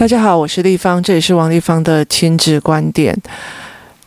[0.00, 3.14] 大家好，我是立方，这里是王立方的亲子观点。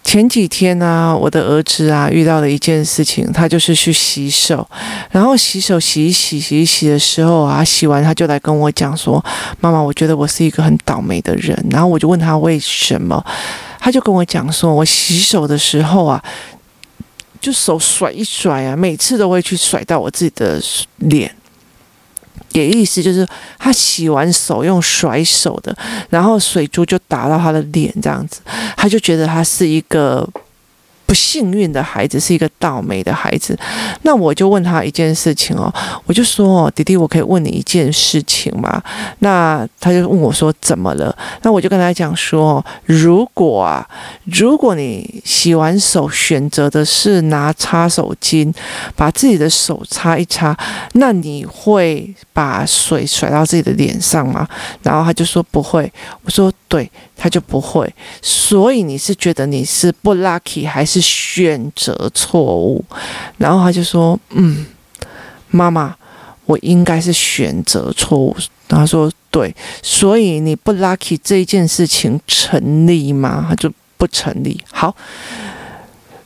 [0.03, 4.67] 前几天呢、我的儿子啊遇到了一件事情，他就是去洗手，
[5.11, 9.23] 然后洗手洗一洗洗一洗的时候啊，洗完他就来跟我讲说
[9.61, 13.23] ：“妈妈，我觉得我是一个很倒霉的人。”然后我就问他为什么，
[13.77, 16.19] 他就跟我讲说：“我洗手的时候啊，
[17.39, 20.59] 就手甩一甩啊，每次都会去甩到我自己的
[20.97, 21.31] 脸。”
[22.53, 23.27] 也意思就是，
[23.59, 25.75] 他洗完手用甩手的，
[26.09, 28.39] 然后水珠就打到他的脸，这样子，
[28.77, 30.27] 他就觉得他是一个。
[31.13, 33.55] 不幸运的孩子是一个倒霉的孩子，
[34.01, 35.71] 那我就问他一件事情哦，
[36.07, 38.81] 我就说哦，弟弟，我可以问你一件事情吗？
[39.19, 41.15] 那他就问我说怎么了？
[41.43, 43.87] 那我就跟他讲说，如果啊，
[44.23, 48.51] 如果你洗完手选择的是拿擦手巾
[48.95, 50.57] 把自己的手擦一擦，
[50.93, 54.47] 那你会把水甩到自己的脸上吗？
[54.81, 55.93] 然后他就说不会。
[56.23, 56.89] 我说对。
[57.15, 57.89] 他就不会，
[58.21, 62.83] 所以你是觉得你是不 lucky 还是选择错误？
[63.37, 64.65] 然后他就说：“嗯，
[65.51, 65.95] 妈妈，
[66.45, 68.35] 我应该是选择错误。”
[68.67, 74.59] 他说：“对，所以你不 lucky 这件事情成立吗？”就不成立。
[74.71, 74.95] 好，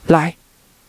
[0.06, 0.34] 来。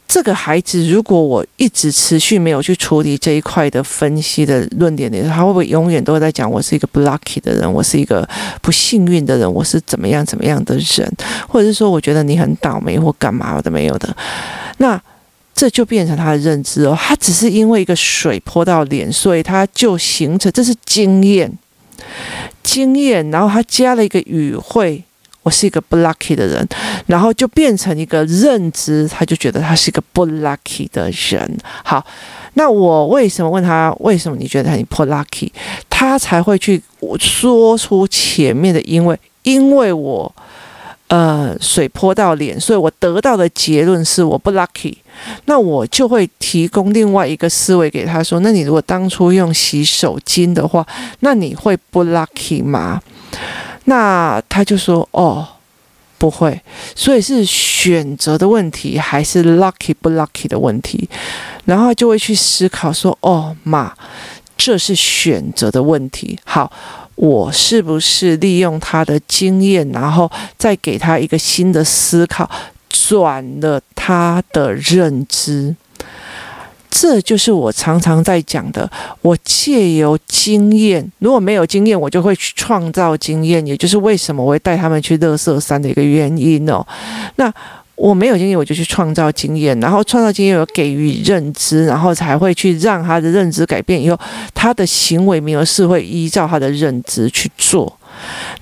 [0.09, 8.27] 这个孩子，如果我一直持续没有去处理这一块的分析的论点的时候，他会不会永远都会在讲我是一个不 lucky 的人，我是一个
[8.59, 11.07] 不幸运的人，我是怎么样怎么样的人，
[11.47, 14.17] 或者是说我觉得你很倒霉或干嘛的没有的，
[14.77, 14.99] 那
[15.53, 16.97] 这就变成他的认知哦。
[16.99, 21.55] 他只是因为一个水泼到脸，所以他就形成这是经验，
[22.63, 25.03] 经验，然后他加了一个语汇。
[25.43, 26.67] 我是一个不 lucky 的人，
[27.07, 31.57] 然后就变成一个认知，他就觉得他是一个不 lucky 的人。
[31.83, 32.05] 好，
[32.55, 35.49] 那我为什么问他为什么你觉得他你不 lucky？
[35.89, 36.81] 他才会去
[37.19, 40.33] 说出前面的因为，因为我
[41.07, 44.95] 呃水泼到脸，所以我得到的结论是我不 lucky。
[45.45, 50.85] 那我就会提供另外一个思维给他说：那你如果当初用洗手巾的话，
[51.21, 53.01] 那你会不 lucky 吗？
[53.89, 55.47] 那他就说：“哦，
[56.19, 56.61] 不会，
[56.95, 61.09] 所以是选择的问题，还是 lucky 不 lucky 的问题？
[61.65, 63.91] 然后就会去思考说：哦，妈，
[64.55, 66.37] 这是选择的问题。
[66.45, 66.71] 好，
[67.15, 72.47] 我是不是利用他的经验，然后再给他一个新的思考，
[72.89, 75.75] 转了他的认知？”
[76.89, 78.89] 这就是我常常在讲的。
[79.21, 83.65] 我借由经验，如果没有经验，我就会去创造经验。
[83.65, 86.85] 也就是为什么我会带他们去乐色山的一个原因哦。
[87.35, 87.53] 那
[87.95, 94.01] 我没有经验，我就去创造经验，然后创造经验有给予认知，然后才会去让他的认知改变。
[94.01, 94.17] 以后
[94.53, 97.93] 他的行为模式会依照他的认知去做。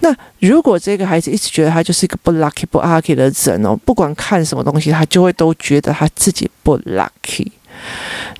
[0.01, 7.47] 那如果这个孩子一直觉得他就是一个不 lucky 不 lucky 的人哦，不管看什么东西，他就会都觉得他自己不 lucky。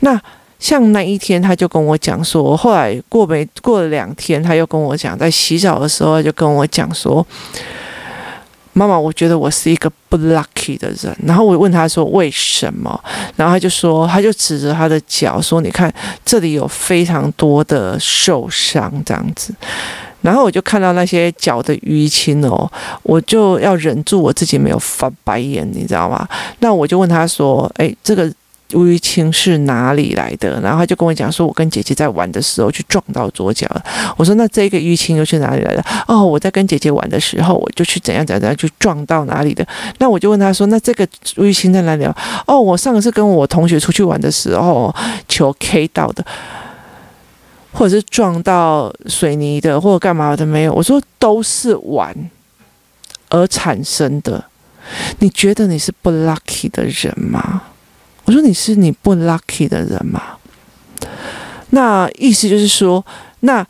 [0.02, 0.20] 那
[0.60, 7.24] 像那一天，他就跟我讲说，后来过没过了两天，他又跟我讲，在洗澡的时候他就跟我讲说，
[8.74, 11.16] 妈妈，我觉得我是一个不 lucky 的人。
[11.24, 13.00] 然后我问他说为什么，
[13.36, 15.94] 然后他就说，他就指着他的脚说，你看
[16.26, 19.54] 这里有非常多的受伤这样子。
[20.22, 22.70] 然后我就看到那些脚的淤青哦，
[23.04, 26.28] 我就要忍住我自己没有翻白眼，你知道吗？
[26.62, 28.28] 那我就问他说，哎，这个。
[28.72, 30.60] 淤青是哪里来的？
[30.62, 33.84] 然后他就跟我讲说，我跟姐姐在玩的时候去撞到左脚了。
[34.18, 35.84] 我说，那这个淤青又是哪里来的？
[36.08, 39.66] 哦，我在跟姐姐玩的时候，我就去怎样怎样怎样去撞到哪里的。
[40.00, 41.08] 那我就问他说，那这个
[41.38, 42.06] 淤青在哪里？
[42.46, 44.94] 哦，我上次跟我同学出去玩的时候，
[45.30, 46.26] 球 K 到的，
[47.72, 50.74] 或者是撞到水泥的，或者干嘛的没有？
[50.74, 52.14] 我说都是玩
[53.30, 54.44] 而产生的。
[55.20, 57.62] 你觉得你是不 lucky 的人吗？
[58.28, 60.22] 我说，你是你不 lucky 的人吗？
[61.70, 63.04] 那意思就是说，
[63.40, 63.66] 那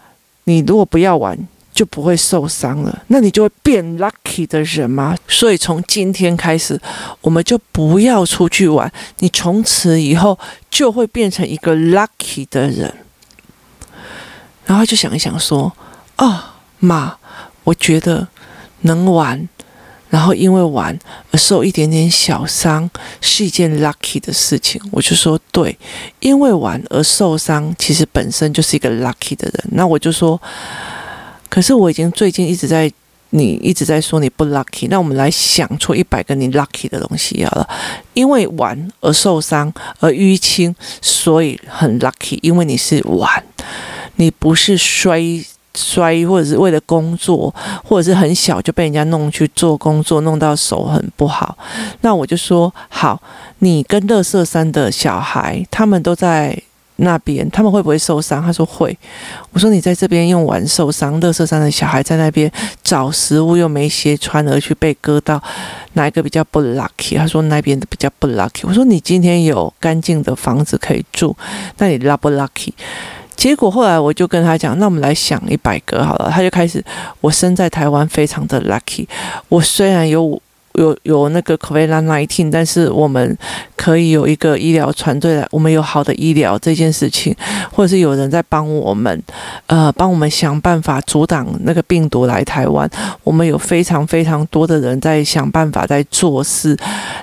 [0.46, 1.38] 你如果不要玩，
[1.72, 5.16] 就不会受伤了，那你就会变 lucky 的人吗？
[5.28, 6.82] 所以从今天开始，
[7.22, 10.38] 我们就不要出去玩，你从此以后
[10.72, 12.92] 就会变成一个 lucky 的人。
[14.66, 15.72] 然后就想一想说，
[16.16, 17.16] 啊，妈，
[17.64, 18.28] 我觉得
[18.82, 19.48] 能玩。
[20.10, 20.98] 然后因为玩
[21.32, 22.90] 而受一点点小伤
[23.20, 25.78] 是一件 lucky 的事情，我就说对，
[26.20, 29.66] 因为玩而受伤其实本身就是一个 lucky 的人。
[29.72, 30.42] 那我就说，
[31.50, 32.90] 可是我已经最近一直在
[33.32, 37.70] 你一直在说你不 lucky，那我们来想出一百个你 lucky 的东西好了。
[38.14, 43.44] 因为玩而受伤而淤青，所以很 lucky，因为你是玩，
[44.16, 45.22] 你不是摔。
[45.78, 47.54] 摔，或者是为了工作，
[47.84, 51.56] 或者是很小就被人家弄去做工作，弄到手很不好。
[52.02, 53.22] 那我就说好，
[53.60, 56.60] 你跟乐色山的小孩，他们都在
[56.98, 58.42] 那边，他们会不会受伤？
[58.42, 58.98] 他说会。
[59.52, 62.52] 我说你在这边用完受伤，乐色山的小孩在那边
[62.84, 65.40] 找食物又没鞋穿，而去被割到，
[65.94, 67.16] 哪一个比较不 lucky？
[67.16, 68.64] 他说那边的比较不 lucky。
[68.64, 71.38] 我说你今天有干净的房子可以住，
[71.78, 72.72] 那你 luck 不 lucky？
[73.38, 76.30] 结果后来我就跟他讲，那我们来想一百个好了。
[76.30, 76.84] 他就开始，
[77.22, 79.08] 我生在台湾非常的 lucky。
[79.48, 80.42] 我虽然有。
[80.78, 83.38] 有有那个 COVID-19，但是我们
[83.76, 87.36] 可以有一个医疗团队来，我们有好的医疗这件事情，
[87.72, 89.22] 或者是有人在帮我们，
[89.66, 92.88] 呃，帮我们想办法阻挡那个病毒来台湾。
[93.24, 96.78] 我们有非常非常多的人在想办法在做事，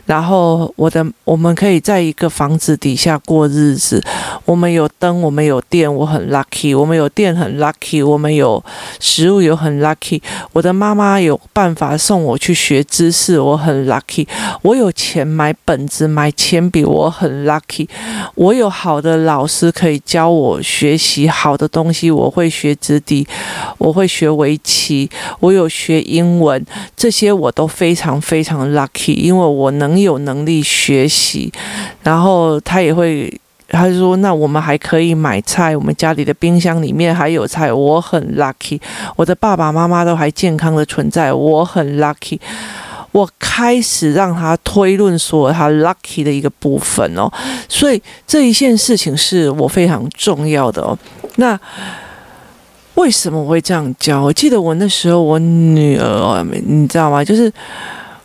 [0.05, 4.03] 然后我的我们可以在一个房子底下过日子。
[4.45, 6.77] 我们有灯，我们有电，我很 lucky。
[6.77, 8.63] 我们有电很 lucky，我们有
[8.99, 10.21] 食物有很 lucky。
[10.53, 13.44] 我的妈妈有办法送我去学知识。
[13.45, 14.27] 我很 lucky，
[14.63, 17.87] 我有钱买本子、买铅笔，我很 lucky。
[18.35, 23.27] 我有好的老师可以教我学习好的东西，我会学直笛，
[23.79, 25.11] 我会学围棋，
[25.41, 26.65] 我有学英文，
[26.97, 31.53] 这些我都非常非常 lucky，因为我能有能力学习。
[32.03, 33.33] 然后他也会，
[33.69, 38.81] 他就说：“那我们还可以买菜，我们家里的冰箱里面还有菜，我很 lucky。
[39.17, 42.39] 我的爸爸妈妈都还健康的存在，我很 lucky。”
[43.15, 47.31] 我开始让他推论说他 lucky 的一个部分哦，
[47.69, 50.99] 所以这一件事情是我非常重要的哦。
[51.37, 51.57] 那
[52.97, 54.21] 为什么我会这样教？
[54.21, 57.25] 我记得我那时候我女儿，你知道吗？
[57.25, 57.53] 就是。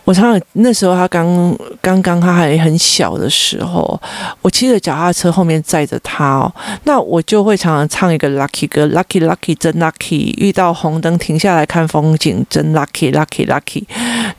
[0.05, 3.99] 我常常那时候他刚刚刚他还很小的时候，
[4.41, 6.51] 我骑着脚踏车后面载着他哦，
[6.85, 13.83] 那我就会常常唱一个 lucky 歌，lucky lucky 真 lucky，遇到红灯停下来看风景真 lucky lucky lucky，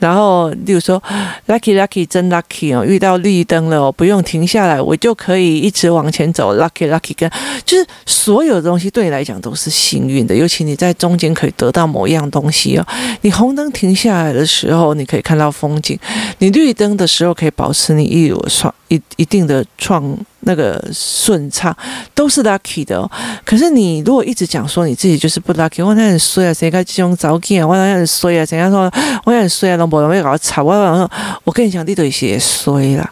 [0.01, 1.01] 然后例如说
[1.47, 7.31] lucky lucky 真 lucky 哦，遇到绿灯了哦，不用停下来，我就可以一直往前走 lucky lucky 跟
[7.65, 12.85] 就是所有东西对你来讲都是幸运的，尤其你在中间可以得到某一样东西哦，
[13.21, 15.50] 你红灯停下来的时候，你可以看到。
[15.51, 15.99] 风景，
[16.39, 21.77] 你绿灯的时候可以保持你一有创一一定的创那个顺畅，
[22.15, 23.11] 都是 lucky 的哦。
[23.45, 28.91] 可是你如果一直讲说你自己就是不 lucky，我那很衰啊，谁该这种早起啊，我那很衰啊，怎样说
[29.25, 31.11] 我很衰啊，都没人搞吵我。
[31.45, 33.11] 我跟你讲，你都些衰啦，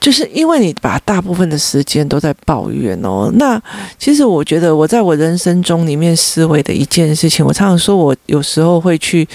[0.00, 3.30] 就是因为你把大部分的时间都在抱怨哦。
[3.34, 3.60] 那
[3.98, 9.28] 其实我觉得我在我人生中里面思维的一件事情，我常常说我有时候会去。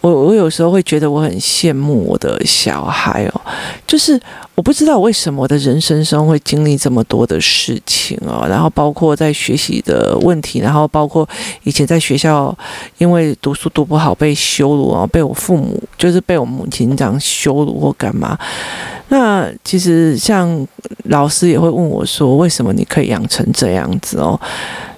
[0.00, 3.40] 我我有时候会觉得我很羡慕我的小孩哦，
[3.84, 4.18] 就是
[4.54, 11.28] 我不知道为什么我的人生中会经历这么多的事情哦，然后包括在学习的问题，然后包括
[11.64, 12.56] 以前在学校
[12.98, 18.38] 因为读书读不好被羞辱啊，被我父母就是被我母亲这样羞辱或干嘛。
[19.08, 20.64] 那其实像
[21.06, 24.40] 老师也会问我说，为什么你可以养成这样子哦？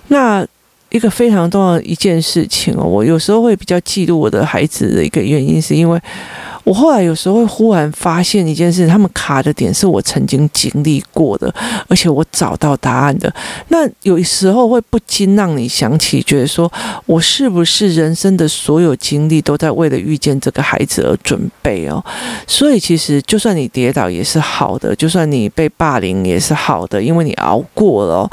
[0.08, 0.46] 那。
[0.90, 6.00] 一个非常重要的一件事情哦，我有时候会比较嫉妒我的孩子的一个原因，是因为
[6.64, 11.52] 我后来有时候会忽然发现一件事，他们卡的点是我曾经经历过的，
[11.88, 13.32] 而且我找到答案的。
[13.68, 16.70] 那有时候会不禁让你想起，觉得说
[17.06, 22.04] 我是不是人生的所有经历都在为了遇见这个孩子而准备哦？
[22.46, 28.30] 所以其实就算你跌倒也是好的，就算你被霸凌也是好的，因为你熬过了。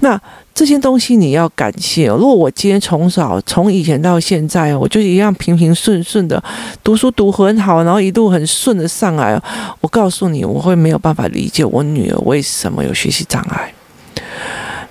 [0.00, 0.20] 那。
[0.56, 2.16] 这些东西你要感谢哦。
[2.18, 6.42] 如果我今天从小从以前到现在，我就一样平平顺顺的
[6.82, 9.38] 读书读很好，然后一路很顺的上来。
[9.82, 13.70] 我告诉你，我会没有办法理解我女儿为什么有学习障碍。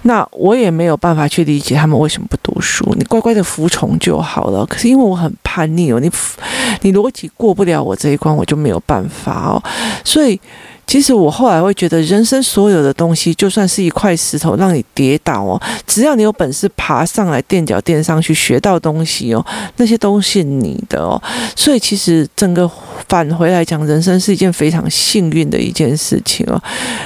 [0.04, 2.86] 那我也没有办法去理解他们为什么不读书。
[2.96, 4.64] 你乖乖的服从就好了。
[4.68, 6.08] 可是因为我很叛逆哦，你
[6.82, 9.64] 你逻辑过不了我这一关，我就没有办法哦。
[10.04, 10.40] 所以。
[10.88, 19.44] 其实我后来会觉得，人生所有的东西，就算是一块石头让你跌倒哦，只要你有本事爬上来，垫脚垫上去学到东西哦，
[19.78, 21.20] 那些都是你的哦。
[21.56, 22.70] 所以其实整个
[23.10, 26.62] 返回来讲，人生是一件非常幸运的一件事情哦。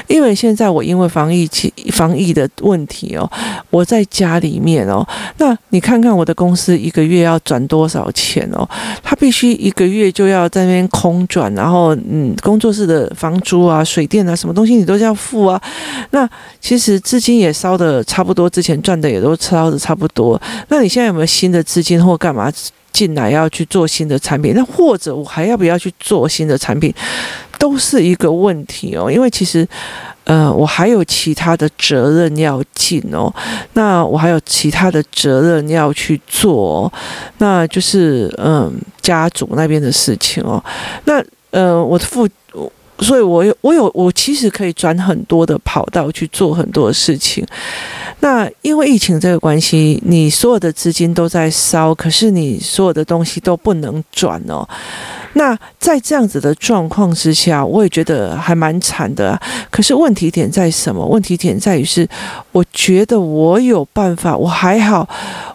[0.07, 3.31] 因为现在我因为防疫期防疫的问题哦，
[3.69, 5.07] 我在家里面哦，
[5.37, 8.67] 那你看看我的公司一个月要转多少钱哦？
[9.01, 13.68] 他必须一个月就要在那边空转，然后嗯，工作室的房租。
[13.69, 15.61] 啊，水电啊，什么东西你都要付啊。
[16.11, 16.27] 那
[16.59, 20.41] 其实资金也烧的差不多，之前赚的也都烧的差不多。
[20.69, 22.51] 那你现在有没有新的资金或干嘛
[22.91, 24.53] 进来要去做新的产品？
[24.55, 26.93] 那或者我还要不要去做新的产品，
[27.57, 29.11] 都是一个问题哦。
[29.11, 29.67] 因为其实。
[30.25, 33.33] 呃，我还有其他的责任要尽哦，
[33.73, 36.91] 那我还有其他的责任要去做，
[37.39, 38.71] 那就是嗯，
[39.01, 40.63] 家族那边的事情哦，
[41.05, 42.29] 那呃，我的父。
[42.99, 47.45] 所以我有我有我其实可以转很多的跑道去做很多事情。
[48.21, 54.67] 那因为疫情这个关系，你所有的资金都在烧，可是你所有的东西都不能转哦。
[55.33, 59.39] 那在这样子的状况之下，我也觉得还蛮惨的。
[59.71, 61.05] 可是问题点在什么？
[61.05, 62.05] 问题点在于是，
[62.51, 65.07] 我觉得我有办法，我还好。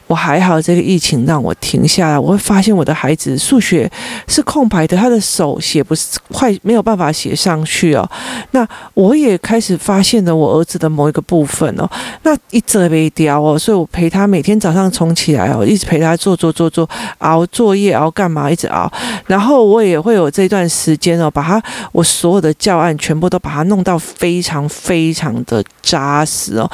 [0.07, 2.19] 我还好，这个疫情让我停下来。
[2.19, 3.91] 我会发现我的孩子数学
[4.29, 8.07] 是空白的，他的手写不是快，没有办法写上去哦。
[8.51, 11.89] 那我也开始发现了我儿子的某一个部分哦。
[12.23, 16.87] 那一直没掉哦，所以我陪他每天早上冲起来哦，一直陪他做做做做
[17.19, 18.93] 熬作业熬干嘛，一直熬。
[19.27, 26.71] 然后我也会有这段时间哦，把他我所有的教案全部都把他弄到非常非常的扎实哦，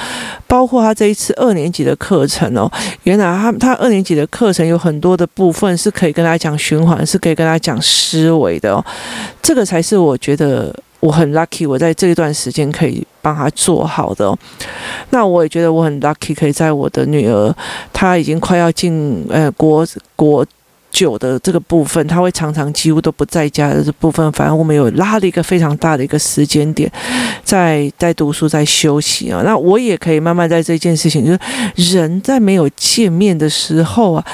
[0.48, 2.68] 包括他这一次二年级的课程哦，
[3.04, 3.19] 原。
[3.20, 8.84] 那他他二年级的课程有很多的部分是可以跟他讲循环，是可以跟他讲思维的哦。
[9.42, 14.34] 这个才是我觉得我很 lucky，我在这一段时间可以帮他做好的。
[15.10, 17.54] 那我也觉得我很 lucky，可以在我的女儿
[17.92, 19.86] 她已经快要进呃国
[20.16, 20.46] 国。
[20.90, 26.90] 久的这个部分，他会常常几乎都不在家的这部分，反正我们有拉了一个非常大的一个时间点，
[27.42, 29.42] 在在读书，在休息啊。
[29.44, 31.38] 那我也可以慢慢在这件事情，就是
[31.96, 34.26] 人在没有见面的时候啊。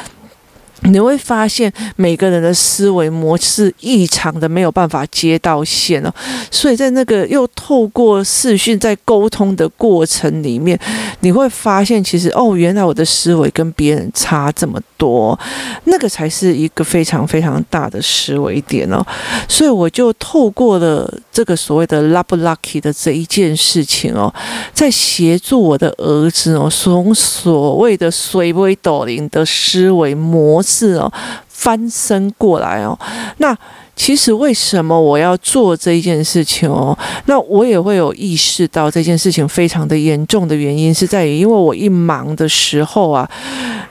[0.82, 6.12] 你会发现每个人的思维模式异常的没有办法接到线哦，
[6.50, 10.78] 所以在那个又透过视讯在沟通的过程里面，
[11.20, 15.38] 你会发现其实哦，原来我的思维跟别人差这么多，
[15.84, 19.04] 那个才是一个非常非常大的思维点哦。
[19.48, 24.32] 所以我就透过了这个所谓的 “love lucky” 的这一件事情哦，
[24.74, 31.10] 在协助我的儿子哦，从所谓的水杯斗零的思维模是哦，
[31.48, 32.98] 翻身过来哦。
[33.38, 33.56] 那
[33.94, 36.96] 其实为什么我要做这一件事情哦？
[37.24, 43.26] 那我也会有意识到这件事情非常的严重的原因是在于，因为我一忙的时候啊，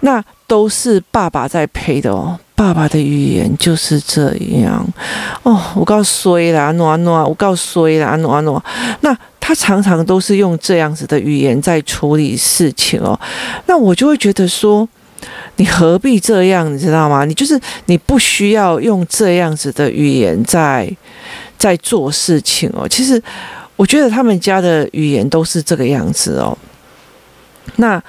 [0.02, 2.38] 那都是爸爸在陪的哦。
[2.54, 4.88] 爸爸的语言就是这样
[5.42, 5.60] 哦。
[5.76, 8.64] 我告诉你啦，诺诺，我告诉你啦，诺诺。
[9.02, 13.20] 那他常常都是用这样子的语言在处理事情哦。
[13.66, 14.88] 那我就会觉得说。
[15.58, 16.72] 你何必这样？
[16.74, 17.24] 你知道吗？
[17.26, 20.92] 你就是你不需要用这样子的语言在
[21.58, 22.88] 在做事情哦。
[22.88, 23.22] 其实
[23.76, 26.58] 我觉得他们家的语言都是这个样子哦。
[27.78, 28.02] 那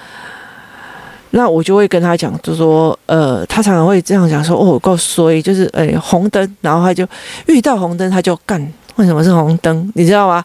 [1.30, 7.06] 那我就会跟他讲，就说呃，他常常会这样讲说哦，我告诉你，就是哎红灯，然后他就
[7.46, 8.60] 遇到红灯他就干，
[8.96, 9.90] 为什么是红灯？
[9.94, 10.44] 你知道吗？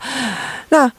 [0.70, 0.92] 那。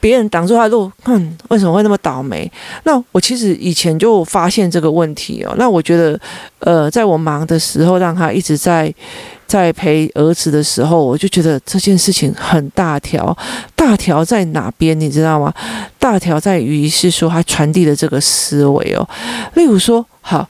[0.00, 2.50] 别人挡住他的路，哼，为什么会那么倒霉？
[2.84, 5.54] 那我其实以前就发现这个问题哦。
[5.58, 6.18] 那我觉得，
[6.60, 8.94] 呃，在我忙的时候，让他一直在
[9.46, 13.36] 在陪儿子的时候，我就觉得这件事情很大条。
[13.74, 14.98] 大条在哪边？
[14.98, 15.52] 你知道吗？
[15.98, 19.08] 大条在于是说他传递的这个思维哦。
[19.54, 20.48] 例如说，好，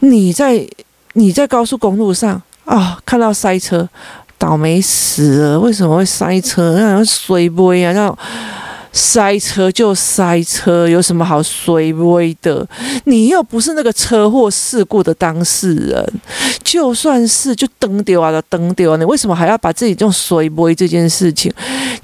[0.00, 0.66] 你在
[1.14, 3.88] 你在高速公路上啊，看到塞车，
[4.36, 5.60] 倒霉死了！
[5.60, 6.76] 为什么会塞车？
[6.78, 8.18] 那水杯啊，那种。
[8.96, 12.64] 塞车就塞车，有什么好衰微的？
[13.06, 16.12] 你又不是那个车祸事故的当事人，
[16.62, 21.52] 就算是就蹬丢啊，就蹬丢啊，你为什么还要把自己这种衰微这件事情？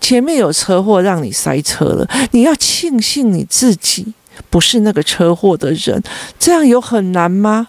[0.01, 4.13] 前面有车祸让你塞车了，你要庆幸你自己
[4.51, 6.03] 不是那个车祸的人，
[6.41, 7.69] 这样有很难吗？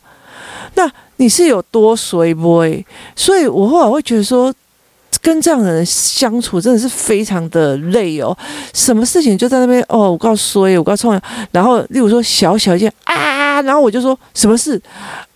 [0.74, 2.84] 那你是有多衰微？
[3.16, 4.52] 所以我后来会觉得说。
[5.22, 8.36] 跟这样的人相处真的是非常的累哦，
[8.74, 11.12] 什么事情就在那边哦，我告诉你，我告诉，
[11.52, 14.82] 然后例如说小小一件啊，然后我就说什么事，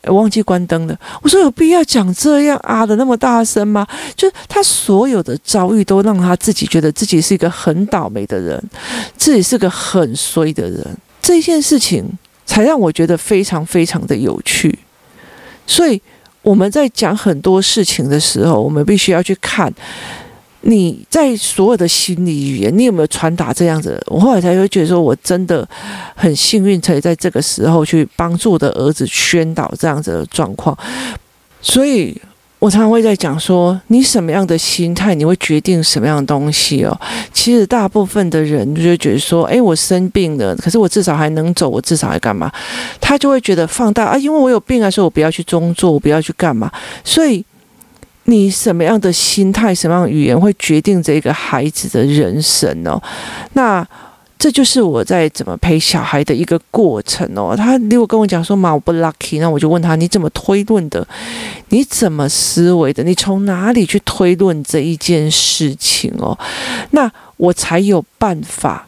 [0.07, 0.97] 忘记关灯了。
[1.21, 3.85] 我说有必要讲这样啊的那么大声吗？
[4.15, 8.63] 就是他所有的遭遇都让他自己觉得自己是一个很倒霉的人，
[9.17, 14.79] 自己是个很衰的人，这件事情才让我觉得非常非常的有趣，
[15.67, 16.01] 所以。
[16.45, 19.73] 我们在讲很多事情的时候，我们必须要去看
[20.61, 24.01] 你在所有的心理语言，你有没有传达这样子？
[24.07, 25.67] 我后来才会觉得说，我真的
[26.15, 30.77] 很幸运，可以在这个时候去帮助我的儿子宣导这样子的状况，
[31.61, 32.15] 所以。
[32.59, 36.99] 我常常会在讲说，你什么样的心态，你会决定什么样的东西哦。
[37.31, 42.51] 其实大部分的人就觉得说，诶，我生病了，可是我至少还能走，我至少还干嘛？
[42.99, 46.71] 他就会觉得放大啊，因为我有病啊，所以我不要去工作，我不要去干嘛。
[47.03, 47.45] 所以
[48.23, 52.99] 你什么样的心态、什么样的语言会决定这个孩子的人生哦？
[53.53, 53.85] 那
[54.37, 57.55] 这就是我在怎么陪小孩的一个过程哦。
[57.55, 61.07] 他如果跟我讲说妈，我不 lucky，那我就问他，你怎么推论的？
[61.69, 63.03] 你怎么思维的？
[63.03, 66.37] 你从哪里去推论这一件事情哦？
[66.91, 68.87] 那我才有办法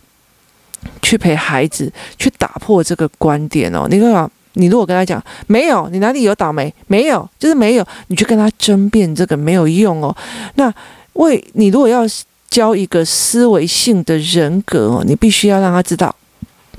[1.02, 3.88] 去陪孩子去打破这个观点哦。
[3.90, 4.30] 你看。
[4.60, 6.74] 你如果跟他讲没有，你哪里有倒霉？
[6.88, 7.86] 没有，就是没有。
[8.08, 10.18] 你去跟他争辩这个没有用哦。
[10.56, 10.74] 那
[11.14, 12.02] 为你如果要
[12.50, 16.16] 教一个思维性的人格哦，你必须要让他知道。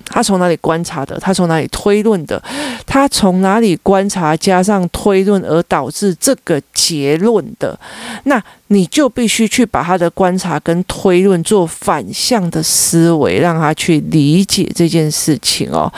[0.08, 1.18] 他从哪里观察的？
[1.20, 2.42] 他从哪里推论的？
[2.86, 7.78] 他从哪里观察加上推论而导致这个结论的？
[8.24, 15.90] 那你就必须去把他的观察跟推论做反向的思维，让他去理解这件事情哦。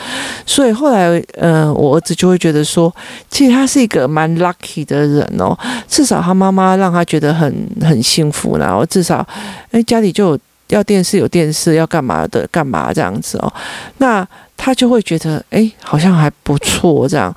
[0.45, 2.93] 所以后来，呃，我儿子就会觉得说，
[3.29, 5.57] 其实他是一个蛮 lucky 的人哦。
[5.87, 9.25] 至少他妈妈让他觉得很很幸福，然后至少，
[9.71, 10.39] 哎，家里就有。
[10.71, 13.53] 要电视有电视，要干嘛的干嘛这样子哦，
[13.99, 17.33] 那他就会觉得哎，好像还不错这样。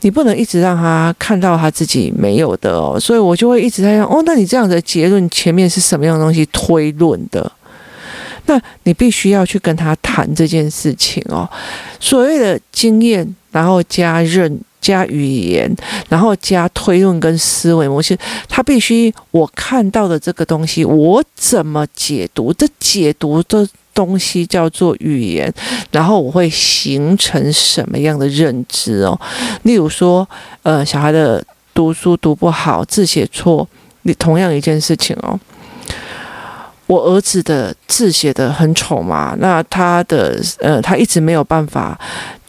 [0.00, 7.50] 你不能一直让他看到他自己没有的哦，所以我就会一直在想哦，那你这样的结论前面是什么样的东西推论的？
[8.46, 11.48] 那你必须要去跟他谈这件事情哦。
[12.00, 14.60] 所谓的经验，然后加认。
[14.80, 15.70] 加语言，
[16.08, 18.16] 然后加推论跟思维模式，
[18.48, 22.52] 他必须我看到的这个东西，我怎么解读？
[22.52, 25.52] 这解读的东西叫做语言，
[25.90, 29.20] 然后我会形成什么样的认知哦？
[29.64, 30.26] 例如说，
[30.62, 31.44] 呃，小孩的
[31.74, 33.68] 读书读不好，字写错，
[34.02, 35.38] 你同样一件事情哦。
[36.86, 41.98] 我儿子的字写得很丑嘛，那他的呃，他一直没有办法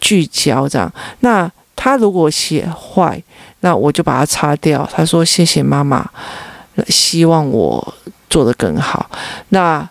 [0.00, 1.50] 聚焦这样，那。
[1.82, 3.22] 他如果写坏，
[3.60, 4.86] 那我就把它擦掉。
[4.92, 6.06] 他说：“谢谢妈妈，
[6.88, 7.94] 希望我
[8.28, 9.10] 做得更好。”
[9.48, 9.88] 那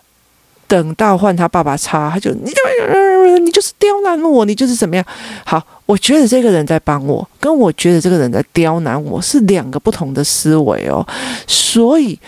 [0.67, 5.03] 等到换他爸爸擦，他就你就你就是刁难我，你就是怎么样？
[5.43, 11.03] 好，我觉得这个人在帮我，跟我觉得这个人在刁难我是两个不同的思维哦。
[11.47, 12.19] 所以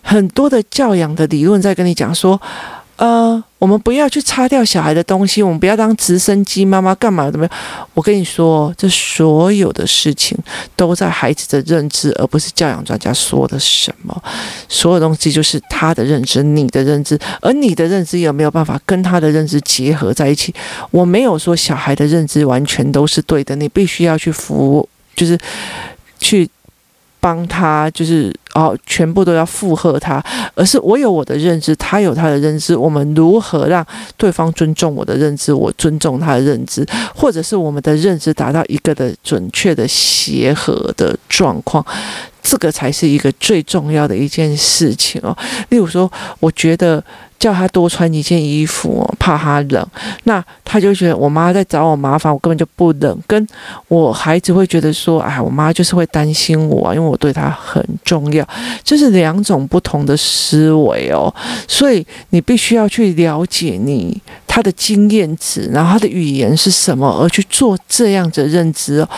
[0.00, 2.40] 很多的教养的理论在跟你讲说。
[2.98, 7.30] 呃，我们不要去擦掉小孩的东西，我们不要当直升机妈妈干嘛？
[7.30, 7.54] 怎么样？
[7.94, 10.36] 我跟你说，这所有的事情
[10.74, 14.20] 都在孩子的认知，而不是教养专家说的什么。
[14.68, 20.52] 所有东西就是他的认知，你的认知，而你的认知有没有办法跟他的认知结合在一起？
[20.90, 25.38] 我没有说小孩的认知完全都是对的，你必须要去服，就是
[26.18, 26.50] 去。
[27.20, 30.20] 帮他就是哦，全部都要附和他，
[30.56, 41.84] 而是我有我的认知，他有他的认知，我们如何让对方尊重我的认知，我尊重他的认知，或者是我们的认知达到一个的准确的协和的状况，
[42.48, 45.36] 这个才是一个最重要的一件事情哦。
[45.68, 47.04] 例如说，我觉得。
[47.38, 49.86] 叫他多穿一件衣服，怕他冷，
[50.24, 53.16] 那他就觉得我妈在找我麻烦，我根本就不冷。
[53.28, 53.46] 跟
[53.86, 58.44] 我孩子会觉得说，哎，我妈就是会担心我，因为我对他很重要，
[58.82, 61.32] 这是两种不同的思维哦。
[61.68, 69.08] 所以你必须要去了解你他的经验值，然后他的语言是什么，而去做这样的认知哦。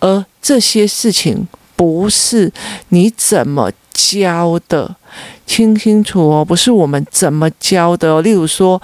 [0.00, 2.52] 而这些事情不是
[2.88, 4.96] 你怎么教的。
[5.46, 8.20] 听清楚哦，不是我们怎么教的哦。
[8.20, 8.82] 例如说，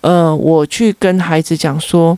[0.00, 2.16] 呃，我去跟孩子讲说，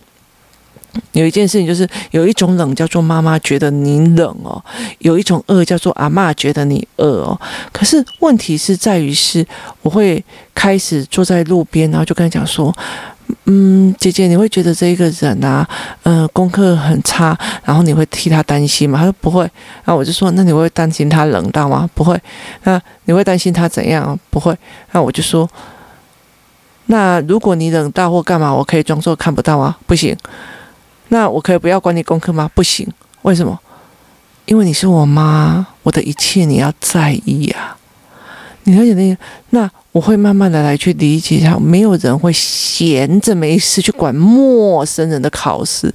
[1.12, 4.62] 有一件事情就是有一种冷叫做妈妈觉得你冷哦，
[4.98, 7.40] 有一种饿叫做阿嬷觉得你饿哦。
[7.72, 9.44] 可是问题是在于是，
[9.80, 10.22] 我会
[10.54, 12.72] 开始坐在路边，然后就跟他讲说。
[13.48, 15.66] 嗯，姐姐，你会觉得这一个人啊，
[16.02, 18.98] 呃，功课很差，然后你会替他担心吗？
[18.98, 19.48] 他说不会。
[19.85, 21.88] 那我就说，那你会担心他冷到吗？
[21.94, 22.20] 不会。
[22.64, 24.18] 那你会担心他怎样？
[24.30, 24.56] 不会。
[24.90, 25.48] 那我就说，
[26.87, 29.76] 那如果你冷到或干嘛，我可以装作看不到吗？
[29.87, 30.16] 不行。
[31.09, 32.50] 那我可以不要管你功课吗？
[32.52, 32.92] 不行。
[33.22, 33.56] 为什么？
[34.46, 37.86] 因为你是我妈，我的一切你要在意呀、啊。
[38.66, 39.16] 你了解那个？
[39.50, 39.70] 那。
[39.92, 45.90] 我会慢慢的来去理解一下，没有人会闲着没事去管陌生人的考试，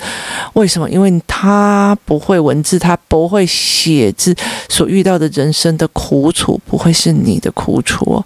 [0.53, 0.89] 为什么？
[0.89, 4.35] 因为他不会文字，他不会写字，
[4.67, 8.25] 所遇到的人生的苦楚不会是你的苦楚哦。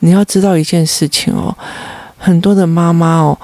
[0.00, 1.56] 你要知道一件事情哦，
[2.18, 3.38] 很多的妈妈哦，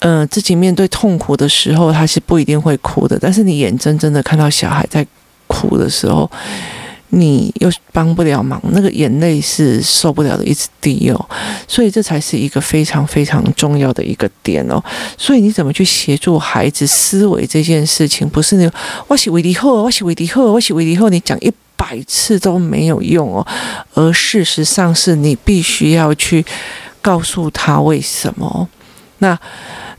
[0.00, 5.06] 呃，自己面对痛苦的时候，她是不一定会哭的，但是你眼睁睁的看到小孩在
[5.46, 6.28] 哭的时候。
[7.16, 11.28] 你又帮不了忙，那个眼泪是受不了的，一直滴哦，
[11.66, 14.82] 所以这才是一个非常非常重要的一个点哦。
[15.16, 18.74] 所以你怎么去协助孩子思维这件事情，不是那个
[19.08, 23.46] 我是为你好，我是为你好，我是为你好，你讲一百次都没有用哦，
[23.94, 26.44] 而事实上是你必须要去
[27.00, 28.68] 告诉他为什么。
[29.18, 29.38] 那，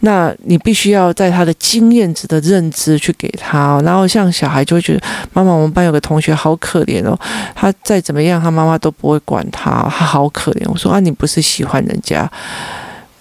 [0.01, 5.01] 那你必须要在他的经验值的认知去给他，然后像小孩就会觉得，
[5.33, 7.17] 妈妈，我们班有个同学好可怜哦，
[7.55, 10.63] 他再怎么样，他妈妈都不会管他，他好可怜。
[10.69, 12.29] 我说啊，你不是喜欢人家？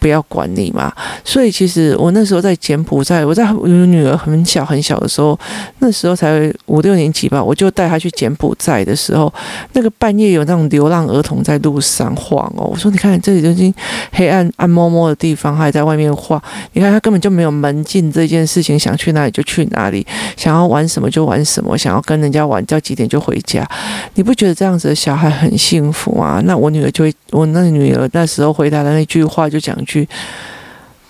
[0.07, 0.93] 不要管你嘛，
[1.25, 5.37] 所以其实我那时候在柬埔寨，我在我女儿很小很小的时候，
[5.81, 9.33] 那时候才五六年级吧，我就带她去柬埔寨的时候，
[9.73, 13.75] 那个半夜有那种流浪儿童在路上晃哦，我说你看这里都已经
[14.13, 16.41] 黑暗暗摸摸的地方，还在外面晃，
[16.75, 23.69] 你看他根本就没有门禁这件事情，想去哪里就去哪里，想要玩什么就玩什么，想要跟人家玩到几点就回家，
[24.15, 26.41] 你不觉得这样子的小孩很幸福吗？
[26.45, 29.75] 那我女儿就会，我那女儿那时候回答的那句话就讲。
[29.97, 30.09] 去，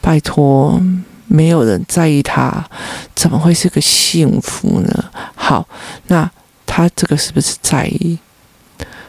[0.01, 0.81] 拜托，
[1.27, 2.64] 没有人在意他，
[3.14, 5.05] 怎么会是个幸福呢？
[5.35, 5.66] 好，
[6.07, 6.31] 那
[6.64, 8.16] 他这个是不是在意？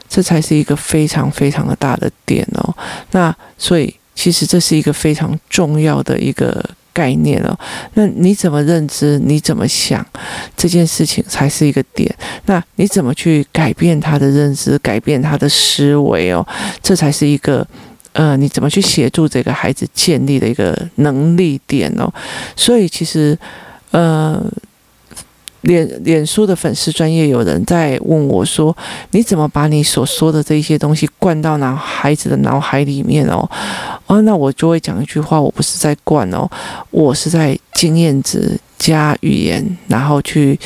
[0.10, 2.74] 这才是一个非常非常的大的点哦。
[3.12, 6.63] 那所以，其实这是一个非常重要的一个
[6.94, 7.56] 概念哦。
[7.94, 9.20] 那你怎么认知？
[9.20, 10.04] 你怎么想？
[10.56, 12.12] 这件事情才是一个点。
[12.46, 14.80] 那你怎么去改变他的认知？
[14.80, 16.48] 改变他的思维哦？
[16.82, 17.68] 这才是一个。
[18.17, 22.12] 呃，你怎么去协助这个孩子建立的一个能力点哦？
[22.56, 23.38] 所以其实，
[23.91, 24.43] 呃，
[25.62, 28.75] 脸脸书的粉丝专业有人在问我说
[29.13, 33.47] ：“你怎么把你所说的这些东西灌到脑孩子的脑海里面哦？”
[34.08, 36.49] 哦，那我就会讲一句话：我不是在灌哦，
[36.89, 40.60] 我是在经验值加语言，然后去。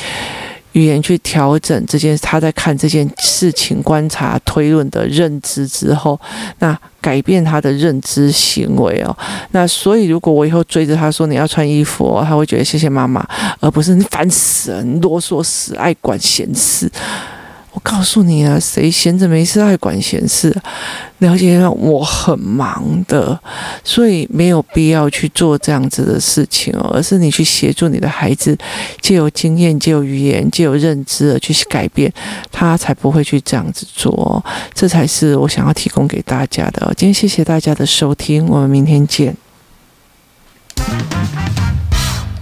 [0.72, 6.18] 语言去调整这件，他在看这件事情、观察、推论的认知之后，
[6.58, 9.16] 那改变他的认知行为哦。
[9.50, 13.26] 那所以，如果我以后追着他说你要穿衣服，他会觉得谢谢妈妈，
[13.60, 16.90] 而不是你烦死了，你啰嗦死，爱管闲事。
[17.72, 20.54] 我告诉你啊，谁闲着没事爱管闲事？
[21.18, 23.38] 了解，我很忙的，
[23.82, 28.56] 所以没有必要去做这样子的事情哦，而是你去协助你的孩子，
[29.00, 32.12] 借由经验、借由语言、借由认知而去改变，
[32.50, 34.44] 他才不会去这样子做。
[34.74, 36.92] 这才是我想要提供给大家的。
[36.96, 39.36] 今天谢谢大家的收听，我们明天见。